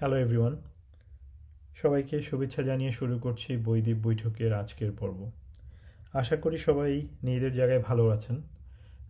[0.00, 0.56] Hello everyone
[1.76, 5.30] সবাইকে শুভেচ্ছা জানিয়ে শুরু করছি বৈদ্বীপ বৈঠকের আজকের পর্ব।
[6.12, 6.90] আশা করি সবাই
[7.22, 8.36] নিজেদের জায়গায় ভালো আছেন।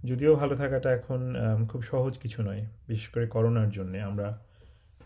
[0.05, 1.21] যদিও ভালো থাকাটা এখন
[1.69, 4.29] খুব সহজ কিছু নয়। বিশেষ করে করোনার জন্যে আমরা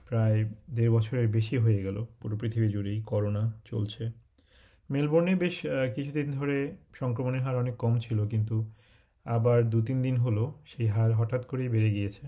[0.08, 0.38] প্রায়
[0.70, 4.10] দেড় বছরের বেশি হয়ে গেল। পুরো পৃথিবী জুড়েই করোনা চলছে।
[4.90, 5.56] মেলবোর্নে বেশ
[5.94, 8.56] কিছুদিন ধরে সংক্রমণের হার অনেক কম ছিল, কিন্তু
[9.24, 12.24] আবার দু তিন দিন হলো সেই হার হঠাৎ করেই বেড়ে গিয়েছে।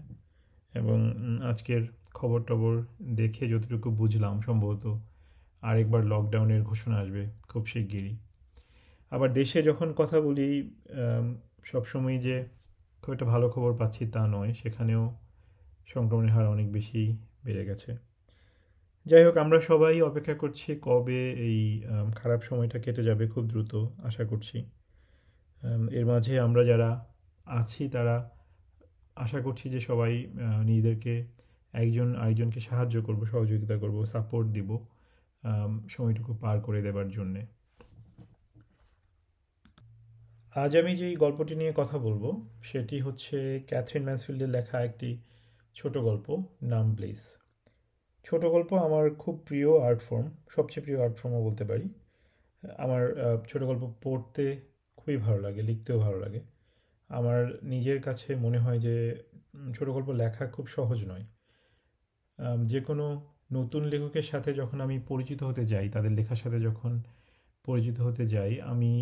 [0.75, 0.99] এবং
[1.43, 1.83] আজকের
[2.19, 2.75] খবর টবর
[3.21, 4.85] দেখে যতটুকু বুঝলাম সম্ভবত
[5.69, 8.15] আরেকবার লকডাউনের ঘোষণা আসবে খুব শিগগিরই।
[9.13, 10.49] আবার দেশে যখন কথা বলি
[11.71, 12.37] সবসময় যে
[13.03, 15.03] খুব একটা ভালো খবর পাচ্ছি তা নয়, সেখানেও
[15.93, 17.03] সংক্রমণের হার অনেক বেশি
[17.45, 17.91] বেড়ে গেছে।
[19.07, 21.59] যাই হোক, আমরা সবাই অপেক্ষা করছি কবে এই
[22.17, 23.73] খারাপ সময়টা কেটে যাবে খুব দ্রুত,
[24.09, 24.59] আশা করছি।
[25.99, 26.91] এর মাঝে আমরা যারা
[27.61, 28.17] আছি, তারা
[29.25, 30.13] আশা করছি যে সবাই
[30.69, 31.15] নিজেদেরকে
[31.75, 34.71] একজন আরেকজনকে সাহায্য করব, সহযোগিতা করব সাপোর্ট দিব
[35.89, 37.47] সময়টুকু পার করে দেবার জন্যে।
[40.55, 42.25] আজ আমি যেই গল্পটি নিয়ে কথা বলব,
[42.63, 45.19] সেটি হচ্ছে ক্যাথরিন ম্যান্সফিল্ডের লেখা একটি
[45.75, 47.37] ছোট গল্প, নাম ব্লেস।
[48.25, 51.89] ছোট গল্প আমার খুব প্রিয় আর্ট ফর্ম, সবচেয়ে প্রিয় আর্ট ফর্মও বলতে পারি।
[52.79, 53.03] আমার
[53.49, 54.61] ছোট গল্প পড়তে
[54.97, 56.41] খুবই ভালো লাগে, লিখতেও ভালো লাগে।
[57.09, 59.25] আমার নিজের কাছে মনে হয় যে
[59.75, 61.25] ছোট গল্প লেখা খুব সহজ নয়।
[62.71, 63.07] যে কোনো
[63.53, 66.93] নতুন লেখকের সাথে যখন আমি পরিচিত হতে যাই, তাদের লেখার সাথে যখন
[67.65, 68.93] পরিচিত হতে যাই, আমি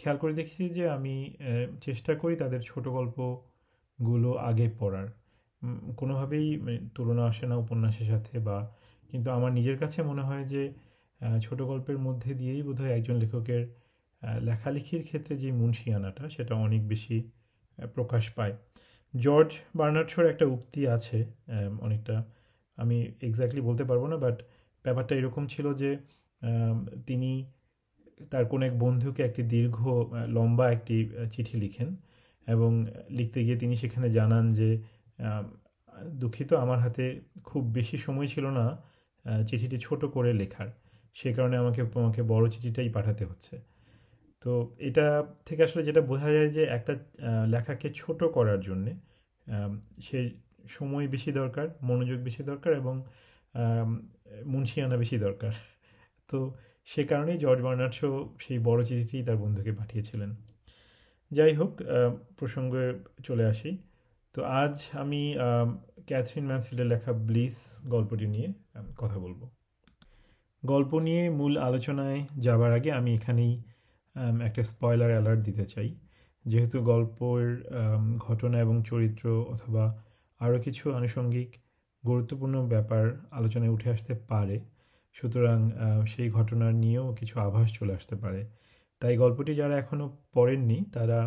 [0.00, 1.14] খেয়াল করে দেখেছি যে আমি
[1.80, 5.08] চেষ্টা করি তাদের ছোট গল্পগুলো আগে পড়ার।
[5.96, 6.46] কোনোভাবেই
[6.94, 8.58] তুলনা আসে না উপন্যাসের সাথে বা,
[9.10, 10.62] কিন্তু আমার নিজের কাছে মনে হয় যে
[11.42, 13.62] ছোট গল্পের মধ্যে দিয়েই বোধহয় একজন লেখকের
[14.40, 17.16] লেখালেখির ক্ষেত্রে যে মুন্সিয়ানাটা সেটা অনেক বেশি
[17.94, 18.54] প্রকাশ পায়।
[19.14, 21.18] জর্জ বার্নার্ডশোর একটা উক্তি আছে
[21.80, 22.14] অনেকটা
[22.78, 24.36] আমি এক্স্যাক্টলি বলতে পারব না বাট
[24.84, 25.90] ব্যাপারটা এরকম ছিল যে
[27.06, 27.30] তিনি
[28.30, 29.78] তার কোনো এক বন্ধুকে একটি দীর্ঘ
[30.28, 30.96] লম্বা একটি
[31.32, 31.88] চিঠি লিখেন
[32.46, 32.70] এবং
[33.10, 34.68] লিখতে গিয়ে তিনি সেখানে জানান যে
[36.20, 37.04] দুঃখিত, আমার হাতে
[37.44, 38.66] খুব বেশি সময় ছিল না
[39.46, 40.68] চিঠিটি ছোট করে লেখার।
[41.14, 43.54] সে কারণে আমাকে আমাকে বড় চিঠিটাই পাঠাতে হচ্ছে।
[44.44, 45.06] তো এটা
[45.46, 46.92] থেকে আসলে যেটা বোঝা যায় যে, একটা
[47.46, 48.92] লেখাকে ছোট করার জন্যে
[50.02, 50.18] সে
[50.76, 52.94] সময় বেশি দরকার, মনোযোগ বেশি দরকার এবং
[54.52, 55.52] মুন্সিয়ানা বেশি দরকার।
[56.30, 56.38] তো
[56.90, 58.10] সে কারণেই জর্জ বার্নার্ডশো
[58.44, 60.30] সেই বড় চিঠিটি তার বন্ধুকে পাঠিয়েছিলেন।
[61.30, 61.72] যাই হোক
[62.38, 62.84] প্রসঙ্গে
[63.26, 63.70] চলে আসি।
[64.34, 65.22] তো আজ আমি
[66.06, 67.56] ক্যাথরিন ম্যান্সফিল্ডের লেখা ব্লিস
[67.86, 68.48] গল্পটি নিয়ে
[68.96, 69.40] কথা বলব।
[70.62, 73.52] গল্প নিয়ে মূল আলোচনায় যাবার আগে আমি এখানেই
[74.48, 75.88] একটা স্পয়লার অ্যালার্ট দিতে চাই।
[76.44, 77.46] যেহেতু গল্পের
[78.26, 79.24] ঘটনা এবং চরিত্র
[79.54, 79.84] অথবা
[80.38, 81.50] আরও কিছু আনুষঙ্গিক
[82.06, 84.60] গুরুত্বপূর্ণ ব্যাপার আলোচনায় উঠে আসতে পারে।
[85.16, 85.70] সুতরাং
[86.06, 88.40] সেই ঘটনা নিয়েও কিছু আভাস চলে আসতে পারে।
[89.00, 91.18] তাই গল্পটি যারা এখনও পড়েননি, তারা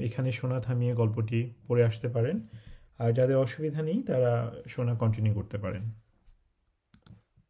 [0.00, 2.36] এখানে শোনা থামিয়ে গল্পটি পড়ে আসতে পারেন।
[2.98, 4.32] আর যাদের অসুবিধা নেই, তারা
[4.68, 5.84] শোনা কন্টিনিউ করতে পারেন।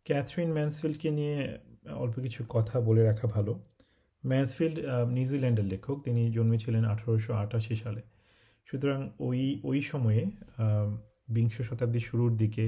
[0.04, 1.58] ক্যাথরিন ম্যান্সফিল্ডকে নিয়ে
[1.90, 3.52] অল্প কিছু কথা বলে রাখা ভালো।
[4.26, 4.78] ম্যান্সফিল্ড
[5.10, 8.02] নিউজিল্যান্ডের লেখক। তিনি জন্মেছিলেন আঠারোশো আটাশি সালে।
[8.68, 10.22] সুতরাং ওই ওই সময়ে
[11.28, 12.64] বিংশ শতাব্দীর শুরুর দিকে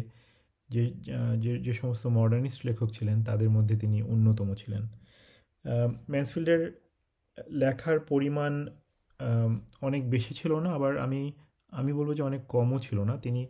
[0.70, 0.82] যে
[1.44, 4.82] যে যে সমস্ত মডার্নিস্ট লেখক ছিলেন, তাদের মধ্যে তিনি অন্যতম ছিলেন।
[6.10, 6.62] ম্যান্সফিল্ডের
[7.50, 8.52] লেখার পরিমাণ
[9.82, 11.20] অনেক বেশি ছিল না, আবার আমি
[11.72, 13.42] আমি বলব যে অনেক কমও ছিল না। তিনি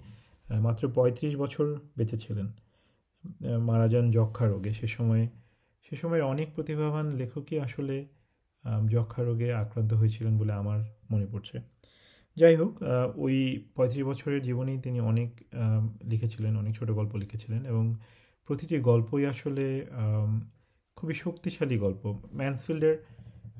[0.61, 1.67] মাত্র পঁয়ত্রিশ বছর
[1.97, 2.47] বেঁচে ছিলেন
[3.59, 5.25] মারা যান যক্ষা রোগে। সে সময়ে,
[5.87, 7.97] সে সময় অনেক প্রতিভাবান লেখকই আসলে
[8.87, 10.81] যক্ষা রোগে আক্রান্ত হয়েছিলেন বলে আমার
[11.11, 11.57] মনে পড়ছে।
[12.37, 12.73] যাই হোক
[13.17, 13.37] ওই
[13.75, 15.31] পঁয়ত্রিশ বছরের জীবনেই তিনি অনেক
[16.03, 17.85] লিখেছিলেন, অনেক ছোট গল্প লিখেছিলেন এবং
[18.49, 19.65] প্রতিটি গল্পই আসলে
[20.99, 22.03] খুবই শক্তিশালী গল্প।
[22.33, 22.97] ম্যান্সফিল্ডের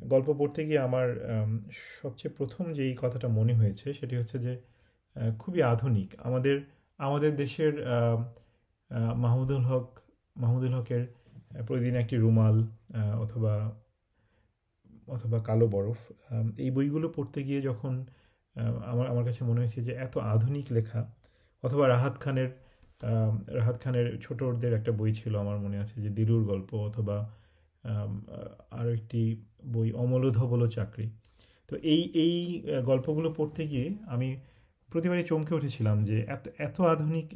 [0.07, 1.09] গল্প পড়তে গিয়ে আমার
[2.03, 4.53] সবচেয়ে প্রথম যেই কথাটা মনে হয়েছে সেটি হচ্ছে যে
[5.39, 6.57] খুবই আধুনিক। আমাদের
[7.01, 7.73] আমাদের দেশের
[9.17, 9.87] মাহমুদুল হক,
[10.37, 11.03] মাহমুদুল হকের
[11.67, 12.57] প্রতিদিন একটি রুমাল
[13.21, 13.55] অথবা
[15.09, 16.01] অথবা কালো বরফ
[16.59, 17.95] এই বইগুলো পড়তে গিয়ে যখন
[18.93, 21.01] আমার আমার কাছে মনে হয়েছে যে এত আধুনিক লেখা,
[21.65, 22.51] অথবা রাহাত খানের
[23.59, 27.17] রাহাত খানের ছোটদের একটা বই ছিল, আমার মনে আছে, যে দিলুর গল্প, অথবা
[28.79, 29.21] আরও একটি
[29.75, 31.07] বই, অমলধবল চাকরি।
[31.69, 32.37] তো এই এই
[32.91, 34.29] গল্পগুলো পড়তে গিয়ে আমি
[34.93, 37.27] প্রতিবারই চমকে উঠেছিলাম যে এত এত আধুনিক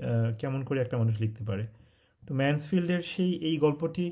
[0.41, 1.65] কেমন করে একটা মানুষ লিখতে পারে।
[2.23, 4.05] তো ম্যান্সফিল্ডের সেই, এই গল্পটি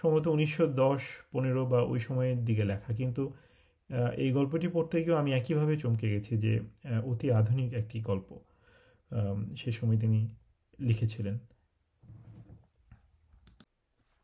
[0.00, 1.02] সম্ভবত উনিশশো দশ,
[1.32, 3.22] পনেরো বা ওই সময়ের দিকে লেখা, কিন্তু
[4.22, 6.52] এই গল্পটি পড়তে গিয়েও আমি একইভাবে চমকে গেছি যে
[7.10, 8.28] অতি আধুনিক একটি গল্প
[9.56, 10.20] সে সময় তিনি
[10.78, 11.36] লিখেছিলেন।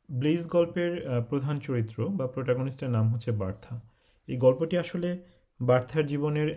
[0.09, 0.93] ব্লেজ গল্পের
[1.29, 3.75] প্রধান চরিত্র বা প্রোটাগনিস্টের নাম হচ্ছে বার্থা।
[4.29, 5.11] এই গল্পটি আসলে
[5.61, 6.49] বার্থার জীবনের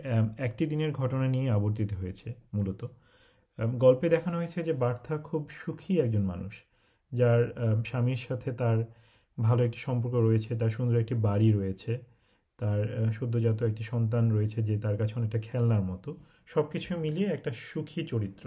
[0.47, 2.81] একটি দিনের ঘটনা নিয়ে আবর্তিত হয়েছে মূলত।
[3.83, 6.53] গল্পে দেখানো হয়েছে যে বার্থা খুব সুখী একজন মানুষ,
[7.11, 7.41] যার
[7.89, 8.77] স্বামীর সাথে তার
[9.37, 11.91] ভালো একটি সম্পর্ক রয়েছে, তার সুন্দর একটি বাড়ি রয়েছে
[12.57, 16.09] তার সদ্যজাত একটি সন্তান রয়েছে যে তার কাছে অনেকটা খেলনার মতো।
[16.53, 18.45] সব কিছু মিলিয়ে একটা সুখী চরিত্র।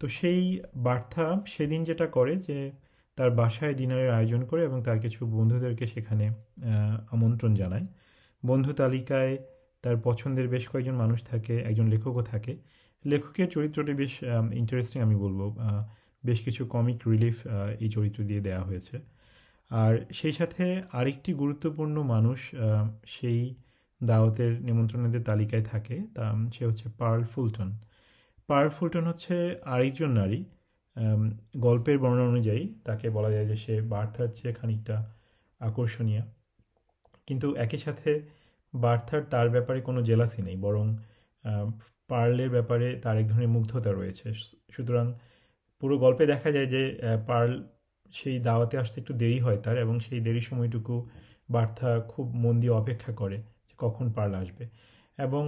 [0.00, 0.40] তো সেই
[0.76, 2.58] বার্থা সেদিন যেটা করে যে
[3.16, 6.24] তার বাসায় ডিনারের আয়োজন করে এবং তার কিছু বন্ধুদেরকে সেখানে
[7.10, 7.86] আমন্ত্রণ জানায়।
[8.46, 9.38] বন্ধু তালিকায়
[9.82, 12.52] তার পছন্দের বেশ কয়েকজন মানুষ থাকে, একজন লেখকও থাকে।
[13.06, 14.14] লেখকের চরিত্রটি বেশ
[14.52, 15.40] ইন্টারেস্টিং আমি বলব।
[16.24, 17.36] বেশ কিছু কমিক রিলিফ
[17.80, 19.15] এই চরিত্র দিয়ে দেওয়া হয়েছে।
[19.70, 22.38] আর সেই সাথে আরেকটি গুরুত্বপূর্ণ মানুষ
[23.06, 23.54] সেই
[24.00, 26.24] দাওয়াতের নিমন্ত্রণদের তালিকায় থাকে, তা,
[26.54, 27.70] সে হচ্ছে পার্ল ফুলটন।
[28.46, 29.34] পার্ল ফুলটন হচ্ছে
[29.64, 30.44] আরেকজন নারী
[31.58, 34.96] গল্পের বর্ণনা অনুযায়ী তাকে বলা যায় যে সে বার্থার চেয়ে খানিকটা
[35.60, 36.22] আকর্ষণীয়।
[37.26, 38.10] কিন্তু একই সাথে
[38.74, 40.96] বার্থার তার ব্যাপারে কোনো জেলাসি নেই, বরং
[42.08, 44.26] পার্লের ব্যাপারে তার এক ধরনের মুগ্ধতা রয়েছে।
[44.70, 45.06] সুতরাং
[45.80, 46.82] পুরো গল্পে দেখা যায় যে
[47.26, 47.52] পার্ল
[48.18, 50.94] সেই দাওয়াতে আসতে একটু দেরি হয় তার এবং সেই দেরি সময়টুকু
[51.50, 53.36] বার্থা খুব মন দিয়ে অপেক্ষা করে
[53.68, 54.64] যে কখন পার্ল আসবে।
[55.18, 55.44] এবং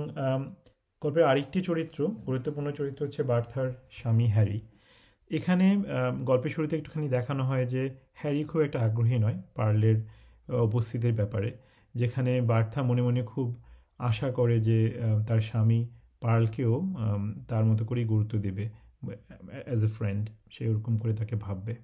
[1.02, 4.58] গল্পের আরেকটি চরিত্র, গুরুত্বপূর্ণ চরিত্র হচ্ছে বার্থার স্বামী হ্যারি।
[5.30, 5.66] এখানে
[6.28, 7.82] গল্পের শুরুতে একটুখানি দেখানো হয় যে
[8.20, 9.98] হ্যারি খুব একটা আগ্রহী নয় পার্লের
[10.68, 11.50] উপস্থিতির ব্যাপারে,
[11.94, 13.48] যেখানে বার্থা মনে মনে খুব
[13.98, 14.78] আশা করে যে
[15.28, 15.80] তার স্বামী
[16.20, 16.74] পার্লকেও
[17.48, 18.64] তার মতো করেই গুরুত্ব দেবে
[19.66, 21.74] অ্যাজ এ ফ্রেন্ড সে ওরকম করে তাকে ভাববে।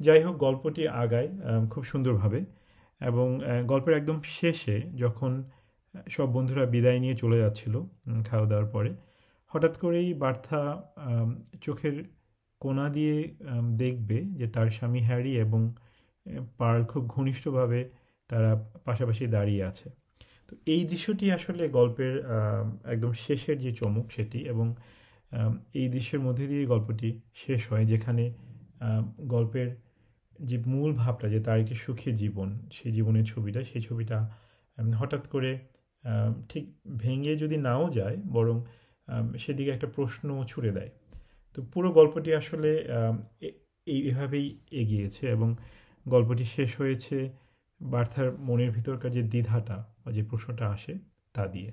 [0.00, 1.28] যাই হোক, গল্পটি আগায়
[1.72, 2.40] খুব সুন্দরভাবে
[3.00, 3.26] এবং
[3.72, 5.32] গল্পের একদম শেষে যখন
[6.14, 7.74] সব বন্ধুরা বিদায় নিয়ে চলে যাচ্ছিল
[8.28, 8.90] খাওয়া দাওয়ার পরে,
[9.52, 10.60] হঠাৎ করেই বার্থা
[11.64, 11.96] চোখের
[12.60, 13.16] কোনা দিয়ে
[13.82, 15.60] দেখবে যে তার স্বামী হ্যারি এবং
[16.58, 17.80] পার্ল খুব ঘনিষ্ঠভাবে
[18.30, 18.50] তারা
[18.84, 19.86] পাশাপাশি দাঁড়িয়ে আছে।
[20.48, 22.14] তো এই দৃশ্যটি আসলে গল্পের
[22.92, 24.66] একদম শেষের যে চমক সেটি এবং
[25.80, 27.08] এই দৃশ্যের মধ্যে দিয়ে গল্পটি
[27.42, 28.24] শেষ হয়, যেখানে
[29.34, 29.68] গল্পের
[30.40, 34.18] যে মূল ভাবটা, যে তার একটি সুখী জীবন, সেই জীবনের ছবিটা, সেই ছবিটা
[35.00, 35.58] হঠাৎ করে
[36.48, 36.64] ঠিক
[36.98, 38.56] ভেঙে যদি নাও যায়, বরং
[39.38, 40.90] সেদিকে একটা প্রশ্ন ছুড়ে দেয়।
[41.56, 42.70] তো পুরো গল্পটি আসলে
[43.86, 45.56] এই, এভাবেই এগিয়েছে এবং
[46.08, 47.16] গল্পটি শেষ হয়েছে
[47.80, 50.94] বার্থার মনের ভিতরকার যে দ্বিধাটা বা যে প্রশ্নটা আসে
[51.34, 51.70] তা দিয়ে।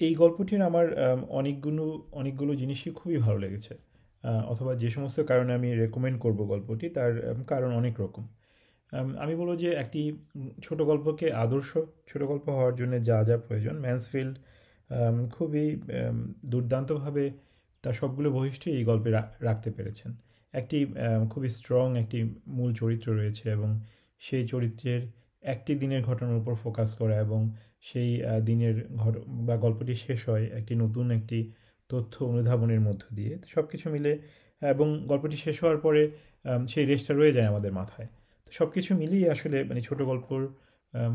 [0.00, 0.86] এই গল্পটির আমার
[1.28, 3.74] অনেকগুলো অনেকগুলো জিনিসই খুবই ভালো লেগেছে।
[4.52, 7.12] অথবা যে সমস্ত কারণে আমি রেকমেন্ড করব গল্পটি, তার
[7.46, 8.24] কারণ অনেক রকম।
[9.22, 10.02] আমি বলব যে একটি
[10.62, 11.70] ছোট গল্পকে আদর্শ,
[12.08, 14.36] ছোট গল্প হওয়ার জন্য যা যা প্রয়োজন। ম্যান্সফিল্ড
[15.32, 15.66] খুবই
[16.44, 17.24] দুর্দান্তভাবে
[17.84, 19.10] তার সবগুলো বৈশিষ্ট্য এই গল্পে
[19.48, 20.10] রাখতে পেরেছেন।
[20.54, 20.78] একটি
[21.30, 22.18] খুবই স্ট্রং একটি
[22.48, 23.70] মূল চরিত্র রয়েছে এবং
[24.20, 25.02] সেই চরিত্রের
[25.42, 27.40] একটি দিনের ঘটনার উপর ফোকাস করা এবং
[27.80, 28.10] সেই
[28.44, 29.14] দিনের ঘট,
[29.46, 31.38] বা গল্পটি শেষ হয় একটি নতুন একটি
[31.90, 34.12] তথ্য অনুধাবনের মধ্য দিয়ে। সব কিছু মিলে,
[34.62, 36.02] এবং গল্পটি শেষ হওয়ার পরে
[36.72, 38.08] সেই রেসটা রয়ে যায় আমাদের মাথায়।
[38.46, 40.40] তো সব কিছু মিলিয়ে আসলে মানে ছোট গল্পর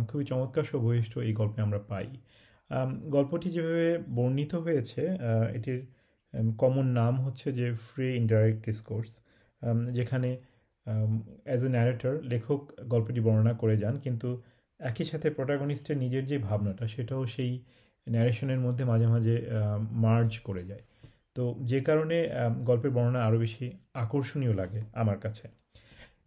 [0.09, 2.07] খুবই চমৎকার সব বৈশিষ্ট্য এই গল্পে আমরা পাই।
[3.15, 5.01] গল্পটি যেভাবে বর্ণিত হয়েছে
[5.57, 5.79] এটির
[6.61, 9.09] কমন নাম হচ্ছে যে ফ্রি ইনডাইরেক্ট ডিসকোর্স
[9.97, 10.29] যেখানে
[11.47, 12.61] অ্যাজ এ ন্যারেটর লেখক
[12.93, 14.29] গল্পটি বর্ণনা করে যান। কিন্তু
[14.79, 17.51] একই সাথে প্রোটাগনিস্টের নিজের যে ভাবনাটা, সেটাও সেই
[18.07, 19.35] ন্যারেশনের মধ্যে মাঝে মাঝে
[20.05, 20.83] মার্জ করে যায়।
[21.35, 22.17] তো যে কারণে
[22.69, 23.65] গল্পের বর্ণনা আরও বেশি
[24.03, 25.45] আকর্ষণীয় লাগে আমার কাছে।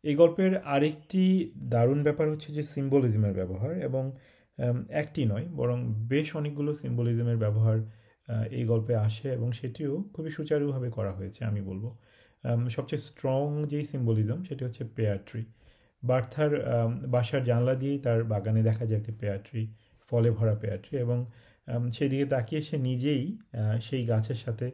[0.09, 1.23] এই গল্পের আরেকটি
[1.75, 4.05] দারুণ ব্যাপার হচ্ছে যে সিম্বলিজমের ব্যবহার এবং
[5.03, 5.79] একটি নয়, বরং
[6.13, 7.79] বেশ অনেকগুলো সিম্বলিজমের ব্যবহার
[8.59, 11.85] এই গল্পে আসে এবং সেটিও খুবই সুচারুভাবে করা হয়েছে, আমি বলব।
[12.77, 15.43] সবচেয়ে স্ট্রং যেই সিম্বলিজম সেটি হচ্ছে পেয়ার ট্রি
[16.03, 16.53] বার্থার
[17.15, 19.63] বাসার জানলা দিয়েই তার বাগানে দেখা যায় একটি পেয়ার ট্রি
[20.11, 21.19] ফলে ভরা পেয়ার ট্রি এবং
[21.97, 23.23] সেদিকে তাকিয়ে সে নিজেই
[23.87, 24.67] সেই গাছের সাথে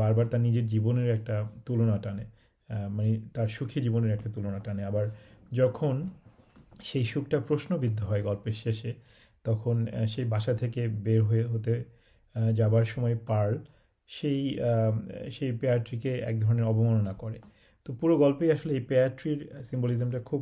[0.00, 1.36] বারবার তার নিজের জীবনের একটা
[1.66, 2.24] তুলনা টানে।
[2.96, 5.06] মানে তার সুখী জীবনের একটা তুলনা টানে। আবার
[5.52, 5.94] যখন
[6.88, 8.90] সেই সুখটা প্রশ্নবিদ্ধ হয় গল্পের শেষে,
[9.44, 9.76] তখন
[10.12, 11.74] সেই বাসা থেকে বের হয়ে হতে
[12.58, 13.54] যাবার সময় পার্ল
[14.10, 14.40] সেই
[15.36, 17.38] সেই পেয়ারট্রিকে এক ধরনের অবমাননা করে।
[17.86, 20.40] তো পুরো গল্পেই আসলে এই পেয়ারট্রির সিম্বলিজমটা খুব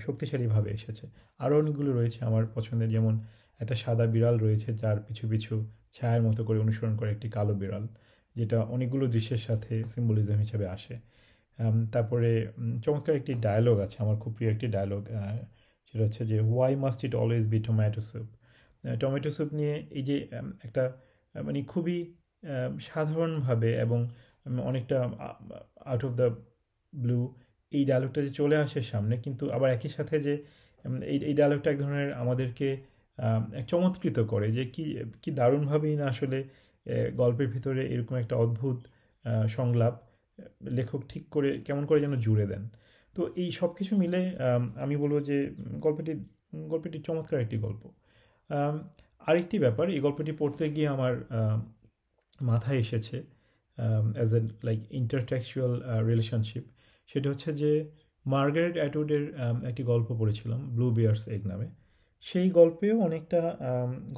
[0.00, 1.04] শক্তিশালীভাবে এসেছে।
[1.42, 3.14] আরও অনেকগুলো রয়েছে আমার পছন্দের, যেমন
[3.60, 5.54] একটা সাদা বিড়াল রয়েছে যার পিছু পিছু
[5.96, 7.84] ছায়ার মতো করে অনুসরণ করে একটি কালো বিড়াল,
[8.36, 10.94] যেটা অনেকগুলো দৃশ্যের সাথে সিম্বলিজম হিসেবে আসে।
[11.94, 12.30] তারপরে
[12.84, 15.02] চমৎকার একটি ডায়লগ আছে, আমার খুব প্রিয় একটি ডায়লগ
[15.88, 18.28] সেটা হচ্ছে যে why must it always be tomato soup
[19.02, 20.16] tomato soup নিয়ে এই যে
[20.66, 20.84] একটা
[21.34, 21.98] মানে খুবই
[22.88, 24.00] সাধারণভাবে এবং
[24.70, 24.98] অনেকটা
[25.90, 26.28] আউট অফ দ্য
[26.92, 27.20] ব্লু
[27.72, 30.34] এই ডায়লগটা যে চলে আসে সামনে, কিন্তু আবার একই সাথে যে
[31.12, 32.68] এই এই ডায়লগটা এক ধরনের আমাদেরকে
[33.70, 34.84] চমৎকৃত করে যে কি
[35.22, 36.38] কি দারুণভাবেই না আসলে
[37.20, 38.78] গল্পের ভিতরে এরকম একটা অদ্ভুত
[39.56, 39.94] সংলাপ,
[40.78, 42.62] লেখক ঠিক করে, কেমন করে যেন জুড়ে দেন।
[43.16, 44.20] তো এই সব কিছু মিলে,
[44.84, 45.36] আমি বলব যে
[45.84, 46.12] গল্পটি
[46.72, 47.82] গল্পটি চমৎকার একটি গল্প।
[49.28, 51.14] আরেকটি ব্যাপার, এই গল্পটি পড়তে গিয়ে আমার
[52.50, 53.16] মাথায় এসেছে
[54.18, 55.72] as a like intertextual
[56.10, 56.64] relationship
[57.10, 57.70] সেটা হচ্ছে যে,
[58.26, 59.24] মার্গারেট অ্যাটউডের
[59.70, 61.68] একটি গল্প পড়েছিলাম, ব্লু বিয়ার্স এগ নামে।
[62.28, 63.40] সেই গল্পেও অনেকটা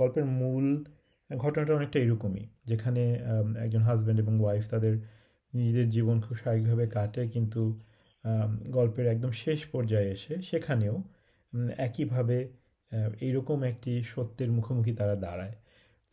[0.00, 0.66] গল্পের মূল
[1.30, 3.02] ঘটনাটা অনেকটা এরকমই। যেখানে
[3.64, 4.94] একজন হাজব্যান্ড এবং ওয়াইফ তাদের
[5.52, 7.62] নিজেদের জীবন খুব স্বাভাবিকভাবে কাটে, কিন্তু
[8.70, 10.94] গল্পের একদম শেষ পর্যায়ে এসে সেখানেও
[11.78, 12.38] একইভাবে
[13.20, 15.54] এইরকম একটি সত্যের মুখোমুখি তারা দাঁড়ায়।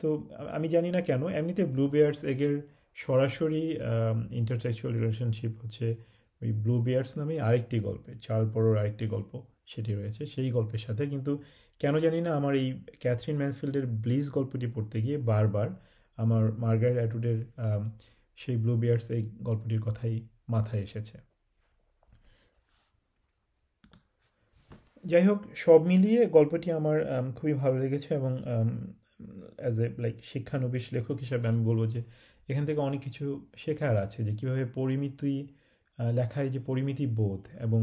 [0.00, 0.08] তো,
[0.56, 2.54] আমি জানি না কেন, এমনিতে ব্লু বেয়ার্স এগের
[2.94, 3.64] সরাসরি
[4.40, 5.86] ইন্টারটেকচুয়াল রিলেশনশিপ হচ্ছে
[6.42, 9.32] ওই ব্লু বিয়ার্স নামে আরেকটি গল্পে চাল পরোর আরেকটি গল্প।
[9.68, 11.32] সেটি রয়েছে। সেই গল্পের সাথে কিন্তু
[11.80, 12.68] কেন জানি না আমার এই
[13.00, 15.68] ক্যাথরিন ম্যান্সফিল্ডের ব্লিজ গল্পটি পড়তে গিয়ে বারবার
[16.18, 17.38] আমার মার্গারেট অ্যাটুডের
[18.38, 20.14] সেই ব্লু বিয়ার্স এই গল্পটির কথাই
[20.48, 21.16] মাথায় এসেছে।
[25.04, 26.96] যাই হোক, সব মিলিয়ে গল্পটি আমার
[27.36, 28.32] খুবই ভালো লেগেছে এবং
[29.58, 32.00] অ্যাজ এ লাইক শিক্ষানবিশ লেখক হিসাবে আমি বলব যে
[32.48, 33.24] এখান থেকে অনেক কিছু
[33.56, 35.34] শেখার আছে যে কীভাবে পরিমিতি
[35.98, 37.80] লেখায় যে পরিমিতি বোধ এবং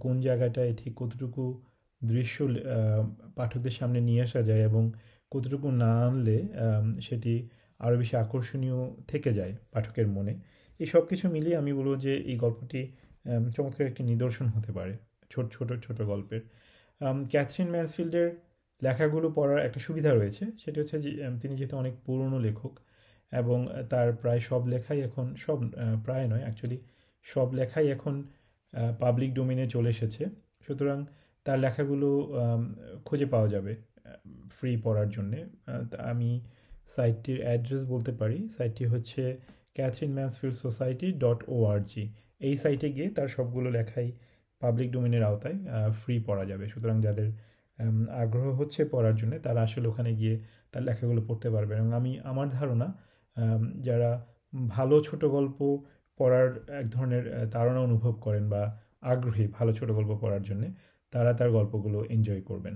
[0.00, 1.42] কোন জায়গাটায় ঠিক কতটুকু
[2.02, 2.36] দৃশ্য
[3.36, 4.82] পাঠকদের সামনে নিয়ে আসা যায় এবং
[5.32, 6.36] কতটুকু না আনলে
[7.00, 7.34] সেটি
[7.80, 8.78] আরও বেশি আকর্ষণীয়
[9.10, 10.32] থেকে যায় পাঠকের মনে।
[10.80, 12.80] এই সব কিছু মিলিয়ে আমি বলব যে এই গল্পটি
[13.56, 14.94] চমৎকার একটি নিদর্শন হতে পারে
[15.30, 16.42] ছোট ছোট ছোট গল্পের।
[17.32, 18.28] ক্যাথরিন ম্যান্সফিল্ডের
[18.82, 21.10] লেখাগুলো পড়ার একটা সুবিধা রয়েছে। সেটি হচ্ছে যে
[21.42, 22.72] তিনি যেহেতু অনেক পুরনো লেখক
[23.32, 23.58] এবং
[23.90, 25.58] তার প্রায় সব লেখাই এখন, সব
[26.04, 26.78] প্রায় নয় অ্যাকচুয়ালি
[27.26, 28.14] সব লেখাই এখন
[29.02, 30.22] পাবলিক ডোমিনে চলে এসেছে।
[30.66, 30.98] সুতরাং
[31.46, 32.08] তার লেখাগুলো
[33.06, 33.72] খুঁজে পাওয়া যাবে
[34.56, 35.38] ফ্রি পড়ার জন্যে।
[36.10, 36.30] আমি
[36.94, 39.22] সাইটটির অ্যাড্রেস বলতে পারি। সাইটটি হচ্ছে
[39.76, 42.04] Katherine Mansfield Society dot O R G
[42.46, 44.08] এই সাইটে গিয়ে তার সবগুলো লেখাই
[44.62, 45.58] পাবলিক ডোমিনের আওতায়
[46.00, 47.28] ফ্রি পড়া যাবে। সুতরাং যাদের
[48.22, 50.34] আগ্রহ হচ্ছে পড়ার জন্য, তারা আসলে ওখানে গিয়ে
[50.72, 52.88] তার লেখাগুলো পড়তে পারবে এবং আমি, আমার ধারণা
[53.86, 54.10] যারা
[54.76, 55.58] ভালো ছোট গল্প
[56.20, 56.48] পড়ার
[56.80, 58.62] এক ধরনের তাড়না অনুভব করেন বা
[59.12, 60.68] আগ্রহী, ভালো ছোট গল্প পড়ার জন্যে
[61.12, 62.74] তারা তার গল্পগুলো এনজয় করবেন।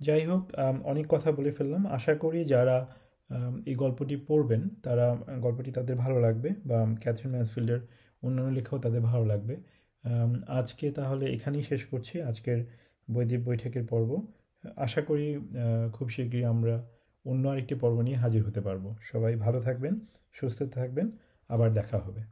[0.00, 0.42] যাই হোক
[0.84, 2.76] অনেক কথা বলে ফেললাম। আশা করি যারা
[3.66, 5.06] এই গল্পটি পড়বেন, তারা
[5.44, 7.80] গল্পটি তাদের ভালো লাগবে বা ক্যাথরিন ম্যান্সফিল্ডের
[8.22, 9.54] অন্যান্য লেখাও তাদের ভালো লাগবে।
[10.58, 12.58] আজকে তাহলে এখানেই শেষ করছি। আজকের
[13.08, 14.10] বৈদ্যিক বৈঠকের পর্ব।
[14.86, 15.26] আশা করি
[15.92, 16.74] খুব শীঘ্রই আমরা
[17.24, 19.94] অন্য আরেকটি পর্ব নিয়ে হাজির হতে পারব। সবাই ভালো থাকবেন,
[20.38, 21.06] সুস্থ থাকবেন।
[21.50, 22.22] আবার দেখা হবে।